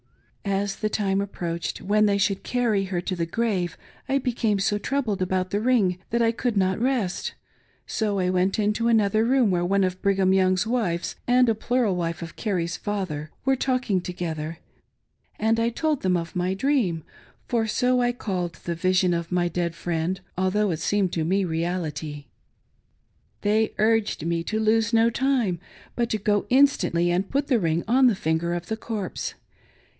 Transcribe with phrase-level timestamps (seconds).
[0.43, 3.77] As the time approached when they should carry her to the grave,
[4.09, 7.35] I became so troubled about the ring that I could not rest,
[7.85, 11.95] so I went into another room where one of Brigham Young's' wives, and a plural
[11.95, 14.57] wife of Carrie's father, were talking together;
[15.39, 17.03] and I told them of my dream;
[17.47, 21.45] for so I called the vision of my dead friend, although it seemed to me
[21.45, 22.25] reality.
[23.41, 25.59] They urged me to lose no time
[25.95, 29.35] but to go instantly and put the ring on the finger of the corpse.